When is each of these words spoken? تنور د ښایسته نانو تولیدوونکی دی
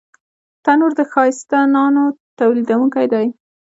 تنور 0.63 0.91
د 0.99 1.01
ښایسته 1.11 1.59
نانو 1.75 2.03
تولیدوونکی 2.39 3.05
دی 3.13 3.27